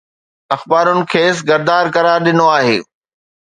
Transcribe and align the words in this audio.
اخبارن 0.55 0.99
کيس 1.11 1.37
غدار 1.49 1.85
قرار 1.95 2.19
ڏنو 2.25 2.45
آهي 2.57 2.77